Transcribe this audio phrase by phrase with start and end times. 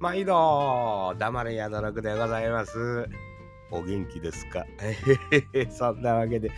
[0.00, 3.06] 毎度、黙れやどろくでございます。
[3.70, 4.64] お元気ですか？
[5.70, 6.50] そんなわけで、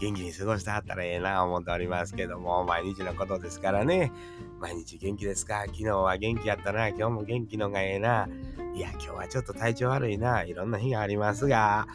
[0.00, 4.10] 元気に過ごしてはったらええな思っておりますけども、毎日のことですからね。
[4.58, 5.62] 毎日元気ですか？
[5.66, 6.88] 昨日は元気やったな。
[6.88, 8.28] 今日も元気のがええな。
[8.74, 10.42] いや、今日はちょっと体調悪いな。
[10.42, 11.86] いろんな日がありますが。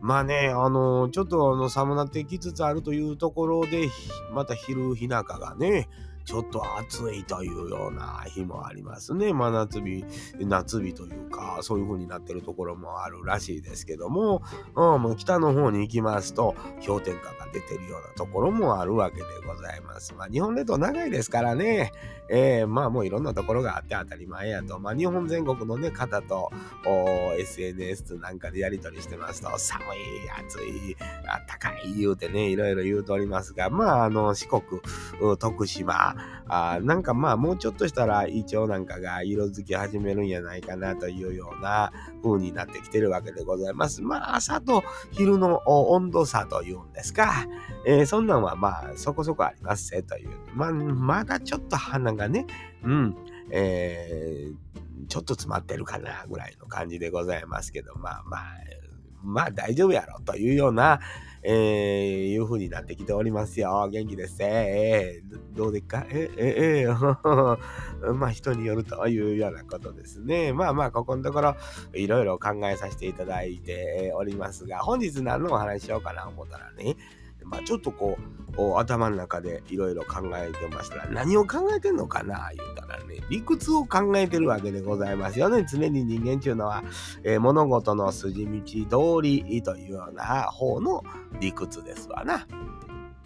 [0.00, 3.88] まあね、あの、ちょっとあの寒なってきつつあるというところで、
[4.32, 5.88] また昼日中がね、
[6.26, 9.32] ちょっと暑いというような日もありますね。
[9.32, 10.04] 真夏日、
[10.40, 14.42] 夏日というか、そういう風になってるところもあるらしいですけども、
[14.74, 20.14] うん、もう北の方に行きますと、氷点下が出てるようなところもあるわけでございます。
[20.14, 21.92] まあ、日本列島長いですからね、
[22.28, 26.50] えー、まあもういろんなところがあって当たり前やと、まあ日本全国のね、方と
[27.38, 29.86] SNS なんかでやり取りしてますと、寒い、
[30.44, 30.96] 暑い、
[31.28, 34.62] あったかい言うてね、いろいろ言うとおりますが、まああの四国、
[35.38, 36.15] 徳島、
[36.48, 44.02] あなんかまあもうちょっとしたらイチョウなんかが色づき始めるんやないかなというような風になってきてるわけでございます。
[44.02, 47.46] まあ朝と昼の温度差というんですか、
[47.86, 50.30] えー、そんなんはまあそこそこありますせという。
[50.54, 52.46] まあまだちょっと花がね、
[52.82, 53.16] うん、
[53.50, 58.42] えー、ちょっと詰まってるかなぐらいの感じでございますけど、まあまあ、
[59.22, 61.00] まあ大丈夫やろというような、
[61.48, 63.88] えー、いう風になってきておりますよ。
[63.88, 66.04] 元気ですえー、どうでっか？
[66.10, 67.58] え、え、えー、
[68.14, 70.52] まあ人によるというようなことですね。
[70.52, 71.54] まあまあ、ここのところ、
[71.94, 76.96] いろいろ考えさせていただいておりますが、本日何のお話しようかな思ったらね、
[77.44, 78.45] まあ、ちょっとこう
[78.78, 80.96] 頭の中でいろいろ考えてました。
[80.96, 83.20] ら何を考えてんのかな言うたらね。
[83.28, 85.66] 理屈を考えてるわけでございますよね。
[85.70, 86.82] 常に人間っていうのは、
[87.22, 88.46] えー、物事の筋
[88.88, 91.02] 道通りというような方の
[91.40, 92.46] 理屈ですわな。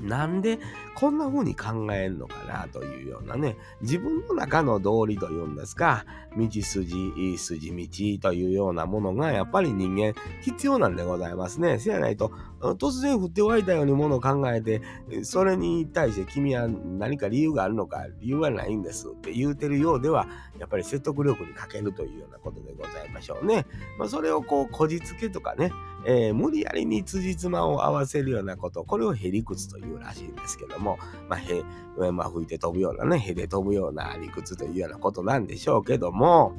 [0.00, 0.58] なんで
[0.94, 6.04] こんな風に考えるのかなというようなね、自分の中の道理というんですか、
[6.36, 7.72] 道筋、いい筋
[8.18, 11.78] 道というようなものがやっぱり人間必要なんでございますね。
[11.78, 14.82] せやないと、突然降って湧いたようにものを考えて、
[15.22, 20.26] それに対して君は何か理由があるのか、理由はないんですって言うてるようでは、
[20.58, 23.66] やっぱり説得力に欠けるというようなことでございましょうね。
[23.98, 25.72] まあ、それをこう、こじつけとかね、
[26.06, 36.54] えー、無理やりに辻褄を合わせるようなこと、これをへりくつというらしいんですけども、まあ、へ、まあ、吹いて飛ぶようなね、へで飛ぶような理屈というようなことなんでしょうけども、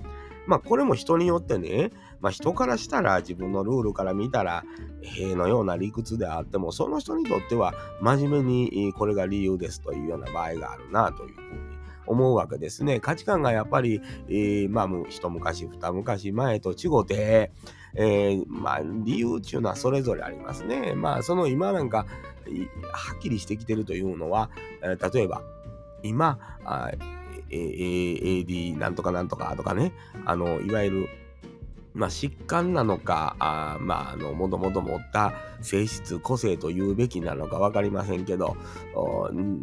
[0.48, 4.64] まあ、これも人によってね、まあ、人からしたら自分のルールから見たら、
[5.02, 11.71] 塀のような理屈であっても、その人にとっては真面目にこれが理由ですというような場合があるなというふうに
[12.08, 13.00] 思うわけですね。
[13.00, 17.52] 価値観がやっぱり、えー、まあ、一昔二昔前と違うて、
[17.96, 20.94] えー、まあ、理由っていうのはそれぞれありますね。
[20.94, 24.50] まあ、その今なんか、はっきりしてきてるというのは、
[24.82, 25.42] えー、例えば、
[26.04, 26.40] 今、
[27.50, 29.94] AD なんとかなんとかとかね、
[30.26, 31.10] あの、いわゆる
[31.94, 38.56] まあ、疾患なのか、あまあ、あの、もともと持った性質、個性と言うべきなのか分かりませんけど、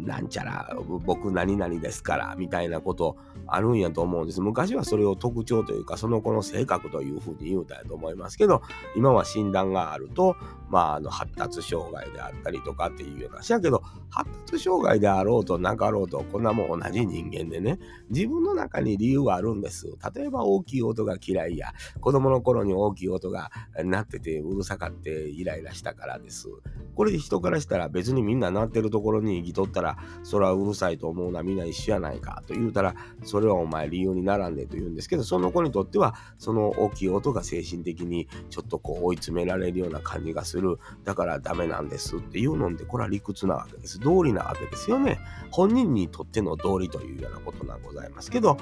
[0.05, 3.17] なんちゃら、僕何々ですから、みたいなこと
[3.47, 4.41] あるんやと思うんです。
[4.41, 8.61] 昔はそれを特徴というか、その子の性格というふうに言うたやと思いますけど、
[8.95, 10.35] 今は診断があると、
[10.69, 13.41] まあ、あの、発達障害であったりとかっていうような。
[13.41, 17.79] しやけど、発達障害であろうとなかろうと、こんなもん同じ人間でね、
[18.09, 19.87] 自分の中に理由はあるんです。
[20.15, 23.51] 例えば大きい音が嫌いや、子供の頃に大きい音が
[23.83, 26.47] 鳴っててうるさかってイライラしたからです。
[26.95, 32.93] これ人からしたら別にみんな鳴ってるところに行きとったら、それはうるさいと思うのはみんな一緒やないかと言うたら、
[33.23, 40.77] それはお前理由にならんでと言うんですけど、その子にとっては、その大きい音が精神的にちょっとこう追い詰められるような感じがする。
[41.05, 43.99] だからダメなんですっていうので、これは理屈なわけです。
[43.99, 45.19] 道理なわけですよね。
[45.51, 48.57] 本人にとっての道理というようなことなんございますけど、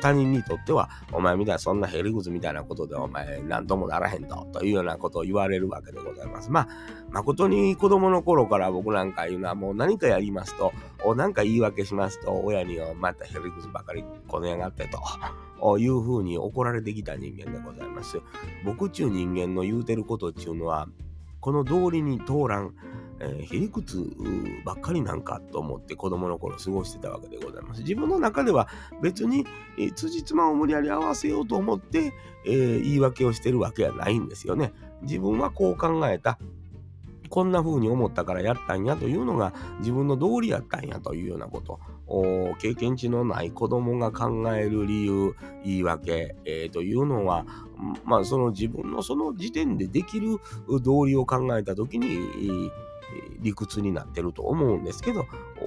[0.00, 6.50] 他人にとっては、お前みたいなそんなヘリクツみたいなことでお前何ともならへんと、というようなことを言われるわけでございます。
[6.50, 6.68] まあ、
[7.10, 10.72] 誠に子供の頃から僕なんかいうのはもう何かやりますと、
[11.14, 14.98] 何か言い訳しますと、親にはまたヘリクツばかりこのやがってと。
[15.78, 18.18] いうふうに怒られてきた人間でございます。
[18.64, 20.88] 僕ちゅう人間の言うてることっていうのは、
[21.40, 22.74] この道理に通らん、
[23.20, 24.10] えー、へりくつ
[24.64, 27.82] ばっかりなんかと思って子供の頃過ごしてたわけでございます。
[27.82, 28.68] 自分の中では
[29.02, 29.46] 別に、
[29.78, 32.12] えー、辻褄を無理やり合わせようと思って、
[32.46, 34.72] えー、言い訳をしてるわけはないんですよね。
[35.02, 36.38] 自分はこう考えた。
[37.28, 41.78] こんな風に思ったからやったんやというのが自分の道理やったんやというようなこと。
[42.58, 47.46] 経験値のない子供が考える理由、言い訳、えー、というのは、
[48.04, 50.38] まあその自分のその時点でできる
[50.82, 52.18] 道理を考えた時に、
[53.40, 55.26] 理屈になってると思うんですけど、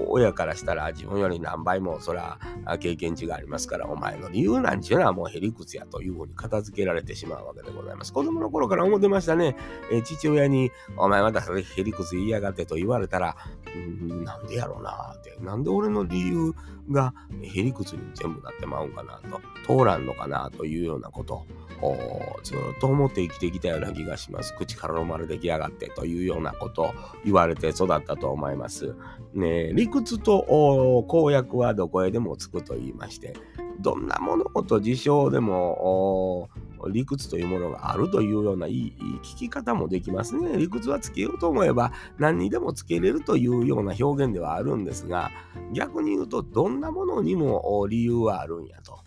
[0.09, 2.39] 親からしたら自分より何倍もそら
[2.79, 8.13] 経験値がありますから、お前の理由なんちゅうのはもうへりくつやというふうに片付けられてしまうわけでございます。
[8.13, 9.55] 子供の頃から思ってましたね。
[9.91, 13.35] え父親に、お前またそれへりくつ言いやがってと言われたら、
[13.77, 16.53] んなんでやろうなって、なんで俺の理由
[16.91, 21.45] がへりくつに全部なってまうんかなと、通らんのかなというようなこと
[21.81, 21.97] を
[22.43, 24.55] ずっと思って生きてきたような気がします。
[24.55, 26.93] 口からの丸出来上がってというようなことを
[27.25, 28.95] 言われて育ったと思います。
[29.33, 33.33] ね、理屈と公約はどこへでもつくと言いまして、
[33.79, 36.49] どんな物事事象でも
[36.91, 38.93] 理屈というものがあるというようないい
[39.23, 40.57] 聞き方もできますね。
[40.57, 45.31] 理屈はつけようと思えば何にでもつけれるというような表現ではあるんですが
[45.73, 48.99] 逆に言うとどんなものにも理由はあるんやと。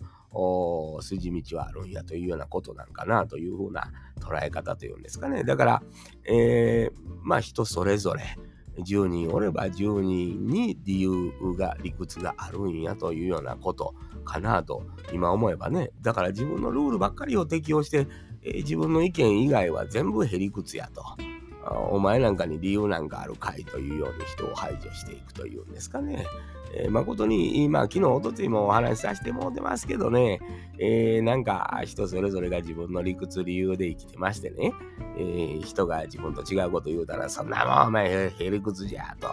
[1.01, 5.43] 筋道はあるんやというようなことなんかなというふうな捉え方というんですかね。
[5.43, 5.83] だから、
[6.25, 8.21] えー、まあ人それぞれ
[8.77, 14.83] 10人おれば10人に理由が理屈があるんやというようなことかなと
[15.13, 18.07] 今思えばねだから自分のルールばっかりを適用して、
[18.43, 21.03] えー、自分の意見以外は全部へりくつやと
[21.89, 26.25] お前なんかに理由なんかあるかいというように人を排除していくというんですかね。
[26.73, 30.39] えー、誠に、まあ、昨日、おとついもお話しさせてもうてますけどね、
[30.79, 34.73] えー、なんか人それぞれが自分の理屈理由で生きてましてね、
[35.17, 39.29] えー、人が自分と違うこと言うたら、そんなもんお前へりくつじゃと。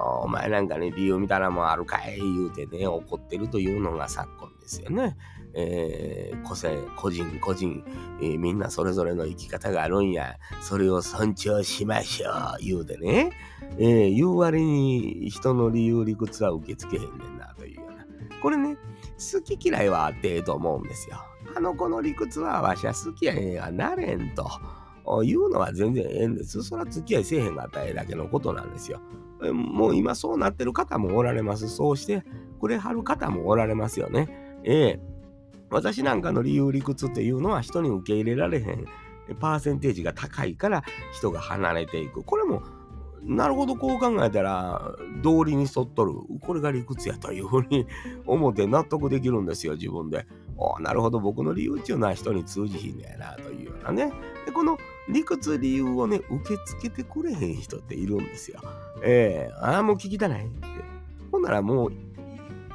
[0.00, 5.16] お前なんかね、理由みたいなもんあるかい言うてね、怒ってるというのが昨今ですよね。
[5.60, 7.82] えー、個性、個人個人、
[8.20, 13.32] えー、みんなそれぞれの生き方があるんや、それを尊重しましょう、言うてね、
[13.76, 18.06] えー、言う割に人の理由理屈は受け付けへんねんな、というような。
[18.40, 18.76] これね、
[19.16, 21.18] 好き嫌いはあってえと思うんですよ。
[21.56, 24.48] あの子の理屈はわしは好きやへんやなれんと。
[25.24, 26.62] いうのは全然ええんです。
[26.62, 29.00] それは付き合いせえへんがたえだけのことなんですよ。
[29.52, 31.68] もう今そうなってる方もおられます。
[31.68, 32.24] そうして
[32.60, 34.60] くれはる方もおられますよね。
[34.64, 35.17] ええ
[35.70, 38.86] 私なんかの理由理屈っていうのは人に受け入れられへん
[39.40, 40.82] パーセンテージが高いから
[41.12, 42.22] 人が離れていく。
[42.22, 42.62] これも
[43.22, 47.86] なるほどこう考えたら道理に沿っとるこれが理屈やというふうに
[48.26, 50.26] 思って納得できるんですよ自分で。
[50.60, 54.12] おなるほど僕の理由っていうのは人に通じひんのやなというようなね。
[54.44, 54.78] でこの
[55.08, 58.60] 理屈理由をね受け付けてくれへん人っているんですよ。
[59.02, 60.66] ええー、ああもう聞きたないって。
[61.30, 61.92] ほんならもう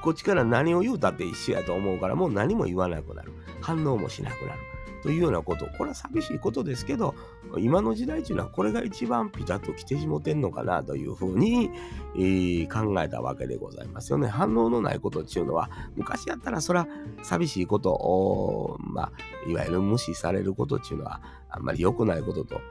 [0.03, 3.31] こっちから何を言うたって一緒やと思うからもう何も言わなくなる。
[3.61, 4.59] 反応もしなくなる。
[5.03, 5.67] というようなこと。
[5.77, 7.13] これは寂しいことですけど、
[7.59, 11.69] 今の時代っていうのはこれが一番ピタッと来てしもてんのかなというふうに、
[12.15, 14.29] えー、考えたわけでございますよね。
[14.29, 16.88] 反応のないことっていうのは、昔やったらそら
[17.21, 19.11] 寂しいこと、まあ、
[19.50, 21.21] いわゆる無視されることっていうのは、
[21.56, 22.61] あんまり良くないことと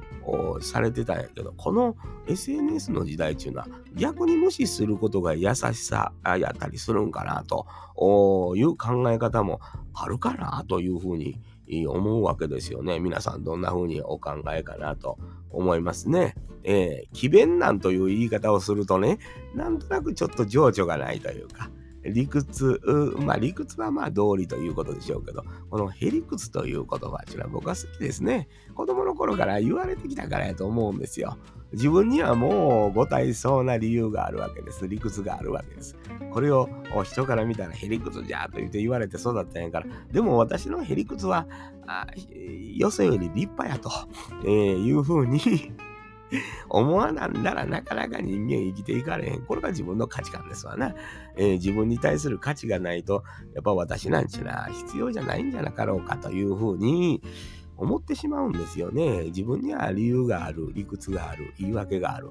[0.61, 1.97] されてたんやけど、この
[2.27, 7.67] SNS の時代っていうのは逆に無視することが優しさやったりするんかなと
[8.57, 9.61] いう考え方も
[9.95, 11.39] あるかなというふうに
[11.87, 13.01] 思うわけですよね。
[13.01, 15.19] 皆さんどんな風にお考えかなと
[15.51, 16.35] 思いますね。
[16.65, 19.19] えー、奇弁なんという言い方をするとね、
[19.55, 21.71] なんとなくちょっと情緒がないというか、
[22.05, 22.81] 理屈、
[23.19, 28.49] まあ理屈はまあ道理ということでしょうけど、このへりくつという言葉ちら僕は好きですね。
[28.75, 31.37] 子供の頃から言われてきたからやと思うんですよ。
[31.73, 34.87] 自分にはもうご体そうな理由があるわけです。
[34.87, 35.97] 理屈があるわけです。
[36.31, 36.69] これを
[37.05, 41.47] 人から見たらへりくつじゃと言って言われて育ったんやから、でも私のへりくつは、
[42.77, 43.91] よそより立派やと、
[44.45, 45.73] えー、いうふうに
[46.69, 49.43] 思わなんだらなかなか人間生きていかれへん。
[49.43, 50.95] これが自分の価値観ですわな。
[51.37, 53.25] えー、自分に対する価値がないと、
[53.55, 57.23] やっぱ私なんちゅうのは必要じゃないんじゃなかろうかというふうに
[57.83, 59.25] 思ってしまうんですよね。
[59.25, 62.31] 自分には理由がある、理屈がある、言い訳がある。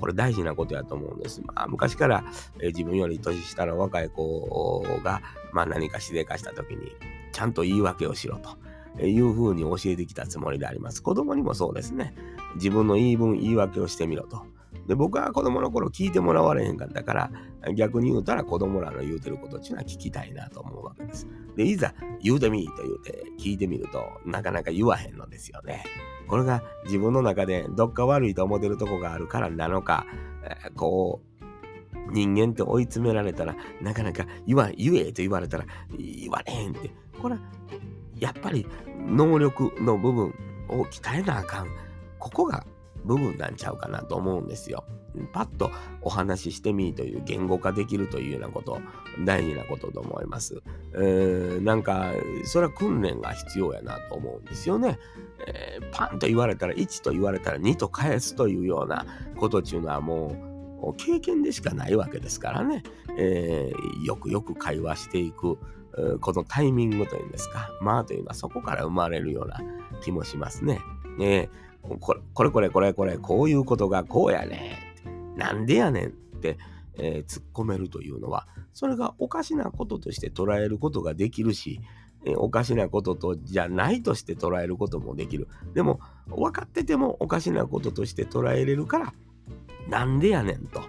[0.00, 1.42] これ大事なことやと思うんです。
[1.42, 2.24] まあ、昔から、
[2.60, 5.20] えー、自分より年下の若い子が、
[5.52, 6.92] まあ、何かしでかした時に、
[7.32, 8.56] ちゃんと言い訳をしろと。
[9.06, 11.02] いうふうに教えてきたつもりであります。
[11.02, 12.14] 子供にもそうですね。
[12.56, 14.44] 自分の言い分、言い訳をしてみろと。
[14.88, 17.30] で僕は子供の頃聞いてもらわれへんかったから
[17.74, 21.28] 逆に言うたら子供らの言うてることっていうのは聞きたいなと思うわけです。
[21.56, 25.84] でいざ言うてみと言うて聞いてみるとなかなか言わへんのですよね。
[26.26, 30.06] これが自分の中でどっか悪いと思ってるとこがあるからなのか
[30.42, 35.66] えこう人間って追い詰められたらなかなか言わ言えと言われたら
[35.98, 36.90] 言われへんって
[37.20, 37.40] これは
[38.18, 38.66] やっぱり
[39.06, 40.34] 能力の部分
[40.68, 41.68] を鍛えなあかん。
[42.18, 42.66] ここが
[43.04, 44.84] 部分なんちゃうかなと思うんですよ。
[45.32, 45.70] パッと
[46.02, 48.80] お話ししてみいという言語化できるというようなこと
[49.24, 50.62] 大事なことと思います。
[50.94, 52.12] えー、なんか
[52.44, 54.98] それは訓練が必要やなと思うんですよね。
[55.46, 60.36] えー、パンと言われたら1と言われたら2と返すというようなことっていうのはも
[60.82, 62.82] う経験でしかないわけですからね、
[63.16, 65.58] えー、よくよく会話していく
[66.20, 69.60] このタイミングというんですかまあというのはそこから生まれるような
[70.00, 70.80] 気もしますね。
[71.18, 71.50] ね
[71.82, 74.94] これこれこれこれこれこういうことがこうやね
[75.36, 76.58] なんでやねんって、
[76.98, 81.80] えー、突っ込めるというのはそれがおかしなこととして捉えることができるし、
[82.24, 89.14] えー、おかしなこととじゃないとして捉えることもできるでも分かっててもおかしなこととして捉えれるから
[89.88, 90.82] なんでやねんと。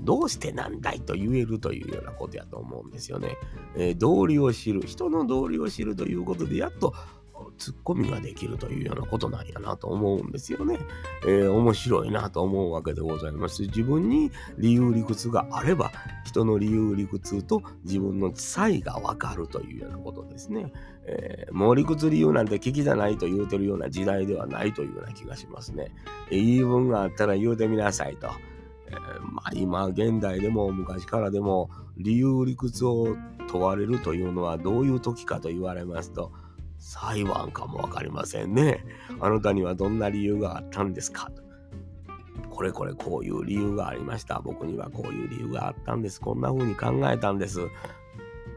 [0.00, 3.36] どうしてなんだいと言えるというようなことやと思うんですよね。
[3.76, 6.94] えー、道理を知る、人の道理を知るということで、やっと
[7.58, 10.78] ツッコミができるというようなことなんやなと思うんですよね。
[11.26, 13.62] えー、面白いなと思うわけでございます。
[13.62, 15.92] 自分に理由理屈があれば、
[16.24, 20.72] 人の理由理屈と自分の差異がわかるというようなことですね。
[21.06, 25.92] えー、もう理屈理由なんて聞きじゃないと言うてるような時代ではないというような気がしますね。
[26.30, 28.28] 言い分があったら言うてみなさいと。
[28.88, 33.16] えー、まあ今現代でも昔からでも理由理屈を
[33.48, 36.32] 問われるというのはどういう時かと言われますと
[36.78, 38.84] 裁判かもわかりませんね。
[39.20, 41.30] あなたにはどんな理由があったんですか？
[42.50, 44.40] これこれこういう理由がありました。
[44.40, 46.20] 僕にはこういう理由があったんです。
[46.20, 47.60] こんな風に考えたんです。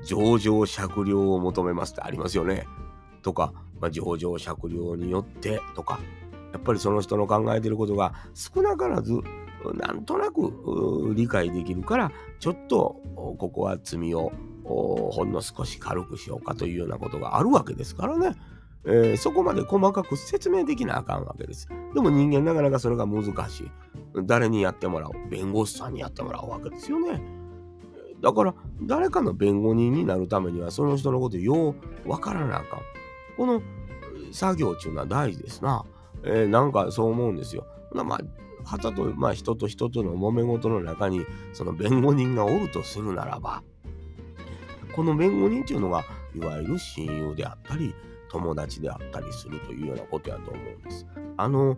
[0.06, 2.66] 上場酌量を求めますってありますよね。
[3.22, 6.00] とか、まあ、上場酌量によってとか、
[6.54, 9.20] やっぱりその人の考えてることが少なからず
[9.76, 14.32] なんとなく理解できるからちょっとここは罪を
[14.70, 18.36] ほんの少し軽くしようかというようなことがあるわけですからね。
[18.86, 21.68] えー、そこまで細かく説明できなあかんわけです。
[21.94, 23.72] でも人間なかなかそれが難しい。
[24.24, 27.22] 誰にやってもらおう弁護士さんにやってもらうわけですよね。
[28.22, 32.80] だから誰かの弁護人になるためにはその人のことようわからなあかん。
[33.38, 33.62] この
[34.32, 35.84] 作業っていうのは大事ですな。
[36.24, 37.66] えー、なんかそう思うんですよ。
[37.94, 38.20] まあ
[38.66, 43.64] はたと、まあ、人と人との揉め事の中にその弁護人がおるとするならば
[44.96, 46.04] この弁護人っていうのが
[46.36, 47.94] いわゆる親友であったり
[48.30, 51.06] 友達であったりするというようなことやと思うんです。
[51.38, 51.78] あの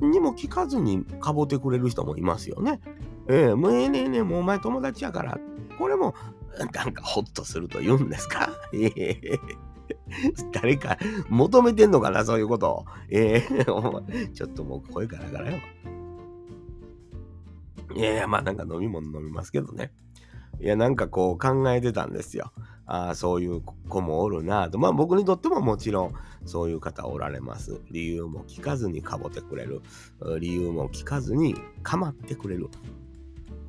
[0.00, 2.80] 何にも聞かずにかぼてくれる人もいますよね。
[3.28, 5.38] ええー、もうええねえねえもうお前友達やから
[5.78, 6.14] これも
[6.58, 8.50] なんかホッとすると言うんですか？
[8.72, 9.38] ええ
[10.52, 12.84] 誰か求めてんのかなそういうことを。
[13.08, 15.58] ええー、 ちょっともう声ガラガラよ。
[17.94, 19.92] いやいや、まあなんか飲み物飲みますけどね。
[20.58, 22.52] いや、なんかこう考えてたんですよ。
[22.86, 24.78] ああ、そういう子もおるなと。
[24.78, 26.14] まあ僕にとってももちろん
[26.44, 27.80] そういう方おられます。
[27.90, 29.82] 理由も聞かずにかぼってくれる。
[30.40, 32.68] 理由も聞かずに構ってくれる。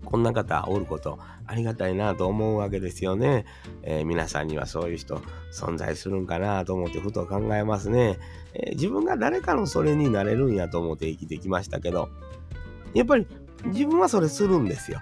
[0.04, 3.46] こんな方おることありがたいなと思うわけですよね。
[3.84, 5.22] えー、皆さんにはそういう人
[5.54, 8.18] 存在するんかなと思ってふと考えますね、
[8.54, 12.10] えー、自分が誰かのそれになれるんやと思って生きてきましたけど、
[12.94, 13.28] やっぱり
[13.66, 15.00] 自分はそれするんですよ。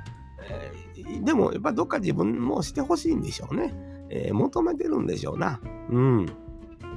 [1.24, 3.74] でも、やっぱどっか自分もしてほしいんでしょうね。
[4.10, 5.60] えー、求めてるんでしょうな。
[5.90, 6.26] うん。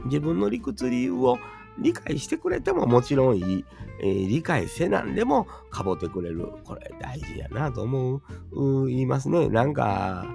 [0.06, 1.38] 自分の理屈理由を
[1.78, 3.64] 理解してくれてももちろんいい。
[4.00, 6.48] えー、理解せなんでもかぼてくれる。
[6.64, 8.86] これ大事やなと思う。
[8.86, 9.48] 言いますね。
[9.48, 10.26] なんか、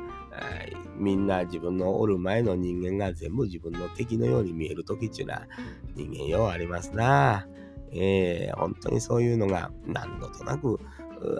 [0.97, 5.47] みんな自分のおる前の人間が全部自分の敵のように見える時っていうのは
[5.95, 7.47] 人間ようありますな。
[7.91, 10.79] えー、本当にそういうのが何度となく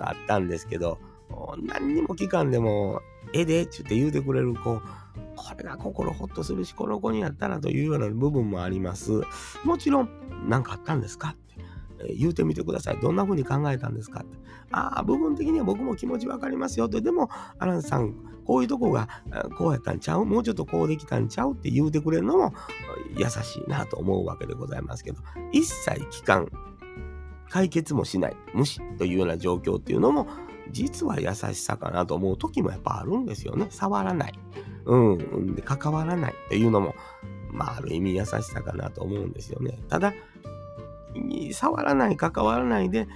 [0.02, 1.00] あったんですけど、
[1.62, 3.02] 何にも聞かんでも、
[3.34, 4.82] ええでって言って言うてくれる子、
[5.36, 9.22] これが心ほっとするし、この子にやったらというような部分もあります。
[9.64, 10.10] もちろん、
[10.48, 11.36] 何かあったんですか？
[11.36, 11.36] っ
[11.98, 13.00] て言うてみてください。
[13.02, 14.22] どんな風に考えたんですか？
[14.22, 14.38] って。
[14.72, 17.02] ああ、部分的には僕も気持ちわかりますよって。
[17.02, 17.30] でも、
[17.60, 18.16] アランさん、
[18.46, 19.10] こういうとこが
[19.58, 20.26] こうやったんちゃう？
[20.26, 22.54] もうちょっとこうできたんちゃうって言うてくれるのも
[23.16, 26.48] 優しいなと思うわけでございますけど、一切期間、
[27.50, 30.28] 解決もしない、無視というような状況っていうのも
[30.72, 33.68] 実は優しさかなと思う時もやっぱあるんですよね。
[33.70, 34.34] 触らない。
[34.86, 35.56] うん。
[35.56, 36.96] で、関わらないっていうのも、
[37.52, 39.80] まあ、ある意味優しさかなと思うんですよね。
[39.90, 40.14] ただ、
[41.52, 43.08] 触らない、関わらないで、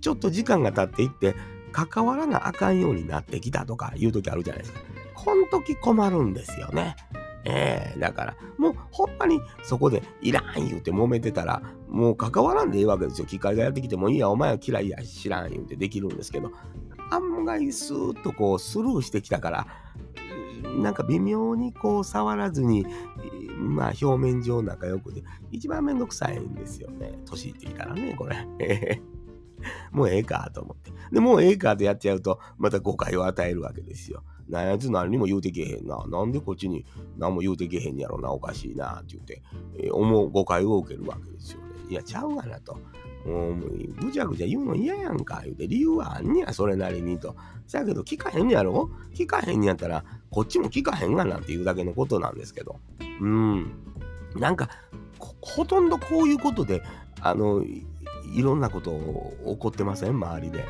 [0.00, 1.34] ちょっと時間が経っていって、
[1.72, 4.80] 関わらなあかんようになってきたとかいう時あるじゃないですか。
[5.14, 6.96] この時困るんですよね。
[7.44, 13.26] ええー、だから、もうほんまにそこでいらん言うて揉めてたら、もう関わらんでいいわけですよ。
[13.26, 16.52] 機械がやってきてもいいや、お前は嫌いや、知らん言うてできるんですけど、
[17.10, 19.66] 案外スーッとこうスルーしてきたから、
[20.78, 22.86] なんか微妙にこう触らずに、
[23.56, 27.18] まあ表面上仲良くて、一番めんどくさいんですよね。
[27.24, 29.02] 年いってきたらね、これ。
[29.90, 30.92] もうええかと思って。
[31.12, 34.22] で、もうええかとやっちゃうと、また誤解を与えるわけですよ。
[34.48, 36.06] なやつ何にも言うてけへんな。
[36.06, 36.86] なんでこっちに
[37.18, 39.42] 何も言うてけへんやろな、おかしいな、って言って、
[39.78, 41.60] えー、思う誤解を受けるわけですよ。
[41.88, 42.78] いや、ちゃうがなと。
[43.26, 43.54] もう、
[44.00, 47.34] ぐちゃぐちゃ言うの嫌やんか、言うて、理由はあんにや、それなりにと。
[47.66, 48.90] せやけど、聞かへんやろ？
[49.14, 52.76] 聞かへんやったら、こっちも聞かへんがなっていうだけのことなんですけど。
[53.20, 53.72] うん。
[54.36, 54.70] なんか、
[55.40, 56.82] ほとんどこういうことで、
[57.20, 58.90] あの、いろんなこと
[59.46, 60.10] 起こってません？
[60.10, 60.64] 周りで。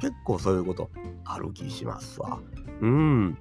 [0.00, 0.90] 結構そういうこと
[1.24, 2.40] ある気しますわ。
[2.80, 3.38] うん。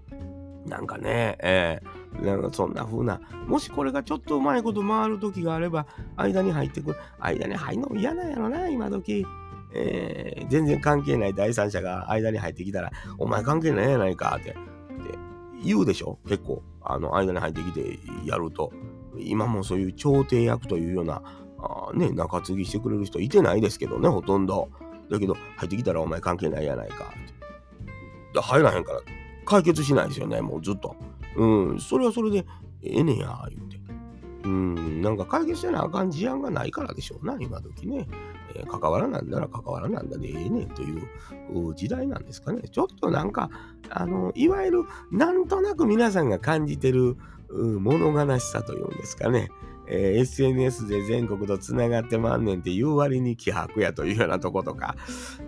[0.65, 1.87] なんかね、えー、
[2.21, 5.87] なんかそんな風な、もしこれがちょっとうまいこと回る時があれば、
[6.17, 6.97] 間に入ってくる。
[7.19, 9.25] 間に入るの嫌なんやろな、今時。
[9.73, 14.59] えー、全然関係ない第三者が間に入ってきたら、お前関係ないやないかって、って
[15.63, 16.19] 言うでしょ？
[16.27, 16.61] 結構。
[16.83, 18.73] あの、間に入ってきてやると。
[19.17, 21.21] 今もそういう調停役というような、
[21.59, 24.69] あね、中継ぎしてくれる人いてないですけどね、ほとんど。
[25.09, 28.39] だけど、入ってきたらお前関係ないやないかって。
[28.41, 28.99] 入らへんから
[29.45, 30.95] 解決しないですよね、もうずっと。
[31.35, 32.45] うん、それはそれで
[32.83, 33.79] ええねんや、言うて。
[34.43, 38.07] うん、なんか解決せなあかん事案がないからでしょうな、今時ね。
[38.55, 41.07] えー、関わらなんだら関わらなんだでええねんという
[41.75, 42.63] 時代なんですかね。
[42.69, 43.49] ちょっとなんか、
[43.89, 47.17] あの、いわゆるなんとなく皆さんが感じてる
[47.49, 49.49] 物悲しさというんですかね。
[49.93, 54.95] えー、SNS で全国とつながってまんねんって言う割に気迫やというようなとことか、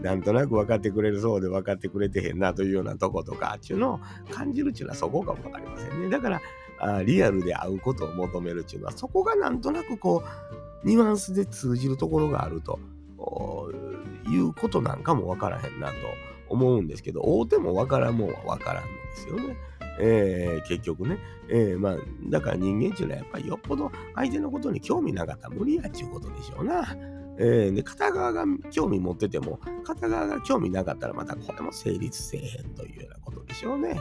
[0.02, 6.10] なんとなく分かってくれるそうで分かってくれてへんなというようなとことか、ちゅうのを感じるっちゅうのはそこかも分かりませんね。
[6.10, 6.42] だから
[6.80, 10.24] あ、リアルで会うことを求めるっちゅうのは、そこがなんとなくこ
[10.84, 12.80] う、ニュアンスで通じるところがあると
[14.28, 15.94] いうことなんかも分からへんなと
[16.50, 19.56] 思うんですけど、会うても分からんもんは分からんのですよね。
[20.00, 21.18] えー、結局ね、
[21.50, 21.98] えー、まあ、
[22.30, 26.96] だから人間っていうのはやっぱりよっぽど相手のことに興味なかったら無理やっちゅうことでしょうな。
[27.38, 34.00] えー、で、片側が興味持ってても、片側が興味なかったらまたこれも成立せえへんというようなことでしょうね。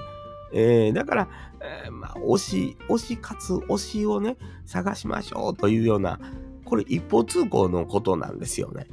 [0.55, 1.29] えー、だから、
[1.61, 6.21] えー、まあ、推し、推し活、推しをね、探しましょうというような、
[6.65, 8.87] これ一方通行のことなんですよね。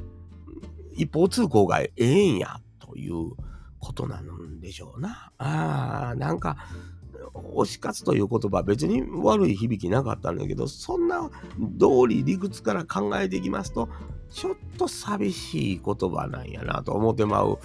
[0.92, 3.32] 一方通行がええんやという
[3.80, 5.32] ことなんでしょうな。
[5.38, 6.56] ああ、なんか、
[7.34, 13.88] 推し活という言葉別に悪い響きなかったんだけど、そんな道理理屈から考えていきますと、
[14.30, 17.58] ちょっと寂しい言葉なんやなと思ってまう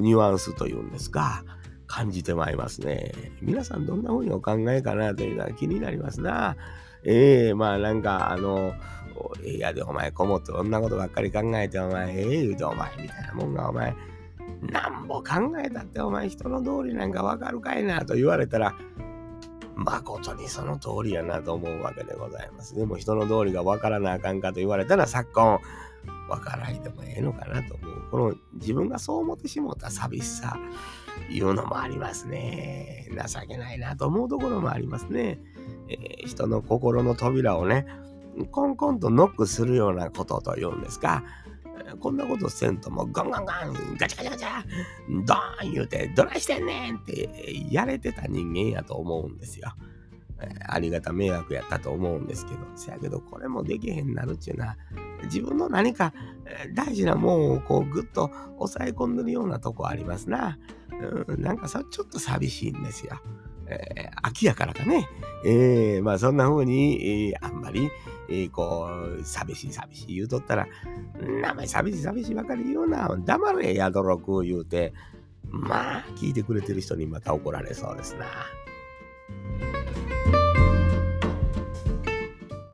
[0.00, 1.44] ニュアンスというんですか、
[1.86, 3.12] 感じてまいりますね。
[3.40, 6.56] 皆さんどんな風にお考えかなというのは気になりますな。
[7.04, 8.74] ええー、まあなんかあの、
[9.44, 13.94] いやでお前こもってこんなことばっかり考えてお前ええ言うてお前みたいなもんがお前
[14.62, 18.74] なんぼ考えたってお前人の通りなんかわかるかいなと言われたら、
[19.76, 22.74] 誠にその通りやなと思うわけでございます。
[22.74, 25.60] でも人の通りがわからなあかんかと言われたら昨今、
[26.28, 28.10] わからいでもええのかなと思う。
[28.10, 30.58] この自分がそう思ってしもた寂しさ、
[31.30, 33.08] いうのもありますね。
[33.10, 35.40] 情けないなと思うところもありますね。
[35.88, 37.86] えー、人の心の扉をね、
[38.50, 41.24] コンコンとノックするようなことというんですか、
[41.96, 47.28] こんなことせんともうガンガンガン、ガチャガチャガチャ、ドーン言うて、どないしてんねんって
[47.70, 49.72] やれてた人間やと思うんですよ。
[50.68, 54.76] ありがた迷惑やったと思うんですけど、せやけどこれもできへんなるっちゅうのは、
[55.24, 56.12] 自分の何か
[56.74, 60.58] 大事なもんをこうぐっと抑え込んでるようなとこありますな。
[61.26, 63.20] うん、なんかさ、ちょっと寂しいんですよ。
[63.66, 65.08] えー、秋やからかね。
[65.44, 67.90] えー、まあそんな風に、えー、あんまり、
[68.28, 68.88] えー、こ
[69.18, 70.66] う、寂しい寂しい言うとったら、
[71.20, 74.92] 名前寂しい寂しいばかり言うな、黙れやどろく言うて、
[75.50, 78.26] まあ、聞いてくれてる人にまた怒られそうですな。